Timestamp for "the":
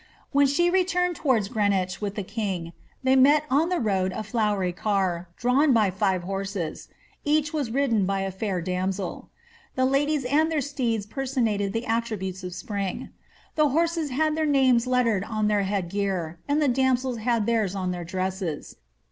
2.15-2.23, 3.69-3.79, 9.75-9.85, 11.71-11.85, 12.49-12.55, 13.53-13.69, 16.59-16.67